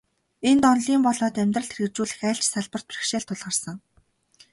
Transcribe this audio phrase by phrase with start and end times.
[0.49, 3.77] Энд, онолын болоод амьдралд хэрэгжүүлэх аль ч талбарт бэрхшээл тулгарсан.